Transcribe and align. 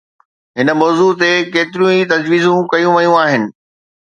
هن 0.57 0.67
موضوع 0.81 1.11
تي 1.19 1.31
ڪيتريون 1.53 1.93
ئي 1.93 2.01
تجويزون 2.13 2.59
ڪيون 2.71 2.93
ويون 2.97 3.15
آهن. 3.25 3.43